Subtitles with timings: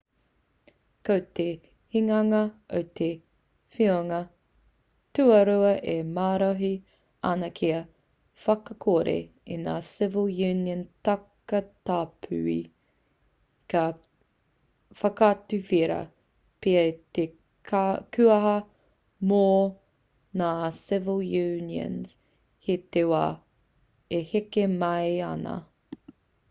[1.07, 1.43] ko te
[1.95, 2.37] hinganga
[2.77, 3.09] o te
[3.73, 4.21] whiunga
[5.17, 6.69] tuarua e marohi
[7.31, 7.81] ana kia
[8.47, 9.15] whakakore
[9.55, 12.57] i ngā civil union takatāpui
[13.75, 13.85] ka
[15.03, 15.99] whakatuwhera
[16.67, 17.27] pea i te
[17.71, 18.55] kuaha
[19.33, 19.43] mō
[20.43, 20.51] ngā
[20.83, 22.17] civil unions
[22.69, 23.25] hei te wā
[24.21, 25.59] e heke mai ana